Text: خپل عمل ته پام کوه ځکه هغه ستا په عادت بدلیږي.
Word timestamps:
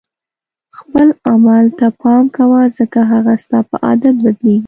خپل 0.77 1.07
عمل 1.29 1.65
ته 1.79 1.87
پام 2.01 2.23
کوه 2.35 2.61
ځکه 2.77 2.99
هغه 3.11 3.33
ستا 3.43 3.59
په 3.69 3.75
عادت 3.87 4.15
بدلیږي. 4.23 4.57